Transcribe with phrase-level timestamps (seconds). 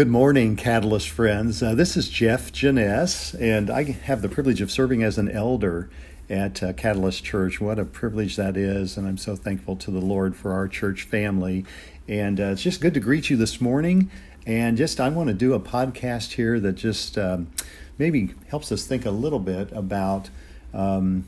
[0.00, 1.62] Good morning, Catalyst friends.
[1.62, 5.90] Uh, this is Jeff Janess, and I have the privilege of serving as an elder
[6.30, 7.60] at uh, Catalyst Church.
[7.60, 11.02] What a privilege that is, and I'm so thankful to the Lord for our church
[11.02, 11.66] family.
[12.08, 14.10] And uh, it's just good to greet you this morning.
[14.46, 17.48] And just, I want to do a podcast here that just um,
[17.98, 20.30] maybe helps us think a little bit about.
[20.72, 21.26] Um,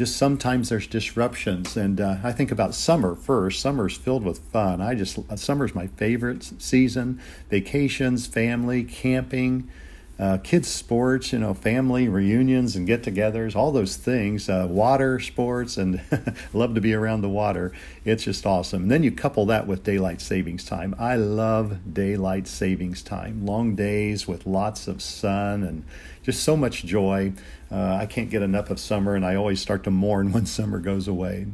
[0.00, 3.60] just sometimes there's disruptions and uh, i think about summer first.
[3.60, 4.80] Summer's filled with fun.
[4.80, 7.20] I just summer's my favorite season.
[7.50, 9.68] Vacations family camping
[10.20, 15.78] uh, kids sports you know family reunions and get-togethers all those things uh, water sports
[15.78, 16.00] and
[16.52, 17.72] love to be around the water.
[18.04, 18.82] It's just awesome.
[18.82, 20.94] And then you couple that with daylight savings time.
[20.98, 23.46] I love daylight savings time.
[23.46, 25.84] Long days with lots of sun and
[26.22, 27.32] just so much joy.
[27.72, 30.78] Uh, i can't get enough of summer and i always start to mourn when summer
[30.78, 31.46] goes away.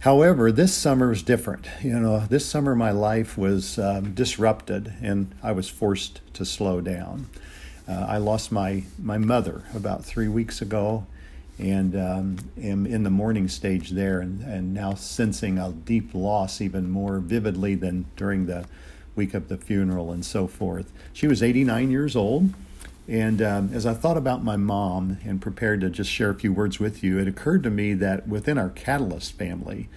[0.00, 1.68] However, this summer is different.
[1.82, 6.80] You know, this summer my life was um, disrupted and I was forced to slow
[6.80, 7.26] down.
[7.90, 11.06] Uh, I lost my, my mother about three weeks ago
[11.58, 16.60] and um, am in the mourning stage there and, and now sensing a deep loss
[16.60, 18.64] even more vividly than during the
[19.16, 20.92] week of the funeral and so forth.
[21.12, 22.54] She was 89 years old.
[23.08, 26.52] And um, as I thought about my mom and prepared to just share a few
[26.52, 29.88] words with you, it occurred to me that within our Catalyst family,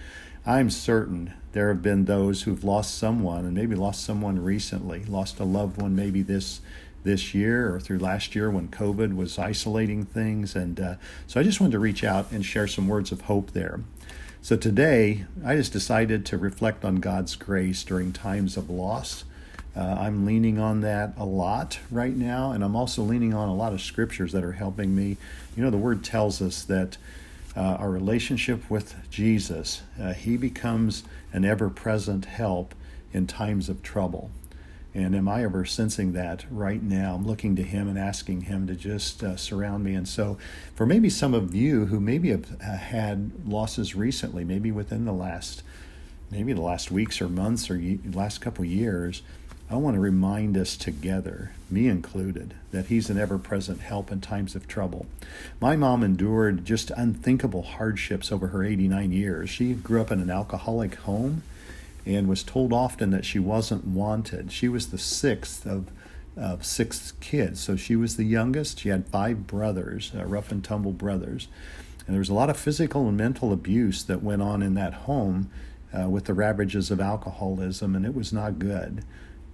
[0.44, 5.38] I'm certain there have been those who've lost someone and maybe lost someone recently, lost
[5.38, 6.60] a loved one maybe this
[7.04, 10.56] this year or through last year when COVID was isolating things.
[10.56, 10.94] And uh,
[11.26, 13.80] so I just wanted to reach out and share some words of hope there.
[14.42, 19.24] So today, I just decided to reflect on God's grace during times of loss.
[19.76, 23.54] Uh, I'm leaning on that a lot right now, and I'm also leaning on a
[23.54, 25.16] lot of scriptures that are helping me.
[25.56, 26.96] You know, the Word tells us that
[27.56, 32.74] uh, our relationship with Jesus, uh, He becomes an ever present help
[33.12, 34.30] in times of trouble.
[34.96, 37.16] And am I ever sensing that right now?
[37.16, 39.94] I'm looking to Him and asking Him to just uh, surround me.
[39.94, 40.38] And so,
[40.76, 45.12] for maybe some of you who maybe have uh, had losses recently, maybe within the
[45.12, 45.64] last,
[46.30, 49.22] maybe the last weeks or months or last couple years,
[49.68, 54.20] I want to remind us together, me included, that He's an ever present help in
[54.20, 55.06] times of trouble.
[55.60, 59.50] My mom endured just unthinkable hardships over her 89 years.
[59.50, 61.42] She grew up in an alcoholic home
[62.06, 64.52] and was told often that she wasn't wanted.
[64.52, 65.90] She was the sixth of,
[66.36, 68.80] of six kids, so she was the youngest.
[68.80, 71.48] She had five brothers, uh, rough and tumble brothers.
[72.06, 74.94] And there was a lot of physical and mental abuse that went on in that
[74.94, 75.50] home
[75.92, 79.04] uh, with the ravages of alcoholism, and it was not good.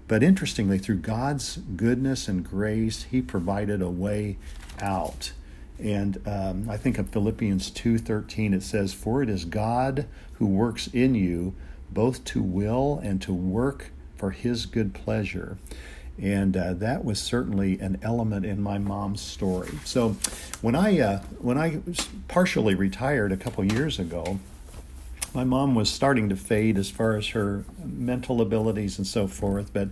[0.08, 4.38] But interestingly, through God's goodness and grace, He provided a way
[4.80, 5.32] out.
[5.78, 10.88] And um, I think of Philippians 2:13 it says, "For it is God who works
[10.88, 11.54] in you
[11.92, 15.58] both to will and to work for His good pleasure.
[16.20, 19.70] And uh, that was certainly an element in my mom's story.
[19.84, 20.16] So,
[20.60, 21.80] when I uh, when I
[22.28, 24.38] partially retired a couple years ago,
[25.32, 29.72] my mom was starting to fade as far as her mental abilities and so forth.
[29.72, 29.88] But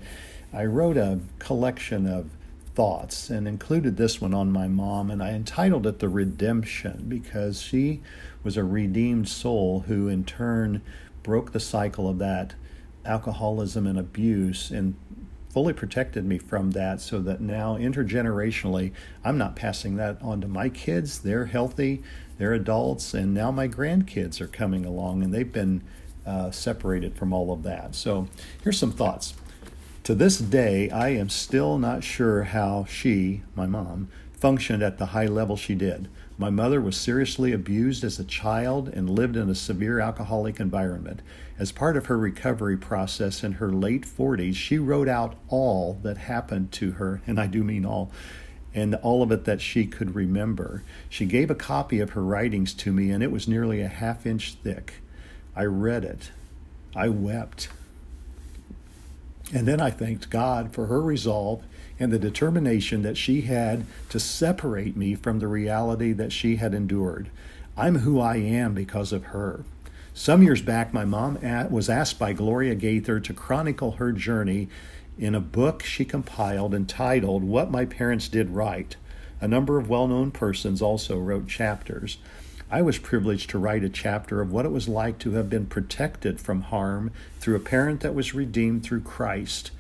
[0.53, 2.28] I wrote a collection of
[2.75, 7.62] thoughts and included this one on my mom, and I entitled it "The Redemption" because
[7.62, 8.03] she
[8.44, 10.82] was a redeemed soul who, in turn,
[11.28, 12.54] broke the cycle of that
[13.04, 14.94] alcoholism and abuse and
[15.50, 20.48] fully protected me from that so that now intergenerationally I'm not passing that on to
[20.48, 21.18] my kids.
[21.18, 22.02] They're healthy,
[22.38, 25.82] they're adults, and now my grandkids are coming along and they've been
[26.24, 27.94] uh, separated from all of that.
[27.94, 28.28] So
[28.64, 29.34] here's some thoughts.
[30.04, 34.08] To this day, I am still not sure how she, my mom,
[34.41, 36.09] functioned at the high level she did.
[36.37, 41.21] My mother was seriously abused as a child and lived in a severe alcoholic environment.
[41.59, 46.16] As part of her recovery process in her late 40s, she wrote out all that
[46.16, 48.12] happened to her, and I do mean all,
[48.72, 50.84] and all of it that she could remember.
[51.09, 54.25] She gave a copy of her writings to me, and it was nearly a half
[54.25, 54.94] inch thick.
[55.56, 56.31] I read it.
[56.94, 57.69] I wept.
[59.52, 61.62] And then I thanked God for her resolve
[61.98, 66.74] and the determination that she had to separate me from the reality that she had
[66.74, 67.30] endured.
[67.76, 69.64] I'm who I am because of her.
[70.14, 71.38] Some years back, my mom
[71.70, 74.68] was asked by Gloria Gaither to chronicle her journey
[75.16, 78.96] in a book she compiled entitled What My Parents Did Right.
[79.40, 82.18] A number of well known persons also wrote chapters.
[82.70, 85.67] I was privileged to write a chapter of what it was like to have been
[85.67, 89.70] protected from harm through a parent that was redeemed through Christ.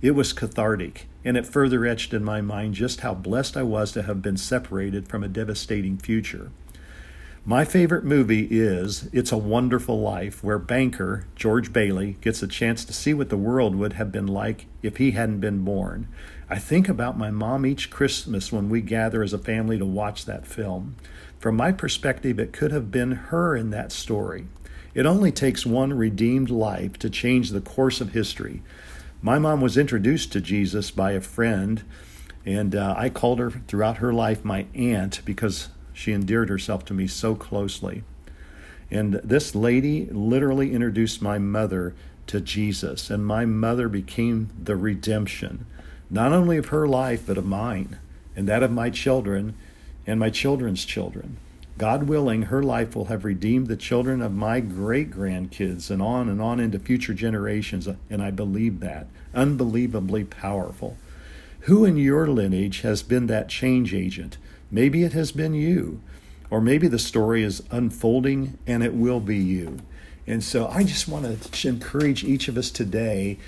[0.00, 3.92] It was cathartic, and it further etched in my mind just how blessed I was
[3.92, 6.50] to have been separated from a devastating future.
[7.44, 12.84] My favorite movie is It's a Wonderful Life, where banker George Bailey gets a chance
[12.84, 16.06] to see what the world would have been like if he hadn't been born.
[16.48, 20.24] I think about my mom each Christmas when we gather as a family to watch
[20.24, 20.94] that film.
[21.40, 24.46] From my perspective, it could have been her in that story.
[24.94, 28.62] It only takes one redeemed life to change the course of history.
[29.20, 31.82] My mom was introduced to Jesus by a friend,
[32.46, 36.94] and uh, I called her throughout her life my aunt because she endeared herself to
[36.94, 38.02] me so closely.
[38.90, 41.94] And this lady literally introduced my mother
[42.26, 45.66] to Jesus, and my mother became the redemption,
[46.10, 47.98] not only of her life, but of mine,
[48.36, 49.54] and that of my children
[50.06, 51.36] and my children's children.
[51.78, 56.28] God willing, her life will have redeemed the children of my great grandkids and on
[56.28, 59.06] and on into future generations, and I believe that.
[59.34, 60.96] Unbelievably powerful.
[61.60, 64.36] Who in your lineage has been that change agent?
[64.74, 66.00] Maybe it has been you,
[66.48, 69.80] or maybe the story is unfolding and it will be you.
[70.26, 73.38] And so I just want to encourage each of us today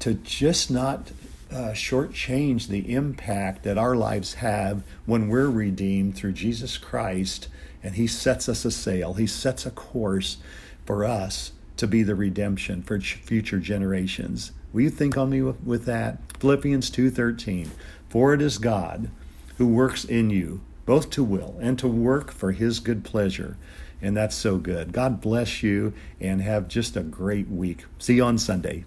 [0.00, 1.10] to just not
[1.50, 7.48] uh, shortchange the impact that our lives have when we're redeemed through Jesus Christ
[7.82, 10.36] and He sets us a sail, He sets a course
[10.84, 14.52] for us to be the redemption for future generations.
[14.74, 16.18] Will you think on me with, with that?
[16.40, 17.68] Philippians 2:13.
[18.10, 19.08] For it is God
[19.56, 23.56] who works in you both to will and to work for His good pleasure.
[24.02, 24.92] And that's so good.
[24.92, 27.84] God bless you and have just a great week.
[27.98, 28.84] See you on Sunday.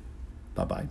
[0.54, 0.88] Bye bye.